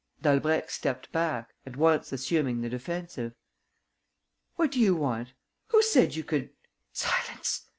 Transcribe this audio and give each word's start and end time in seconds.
Dalbrèque 0.23 0.71
stepped 0.71 1.11
back, 1.11 1.53
at 1.63 1.75
once 1.77 2.11
assuming 2.11 2.61
the 2.61 2.69
defensive: 2.69 3.35
"What 4.55 4.71
do 4.71 4.79
you 4.79 4.95
want? 4.95 5.33
Who 5.67 5.83
said 5.83 6.15
you 6.15 6.23
could...." 6.23 6.49
"Silence!" 6.91 7.67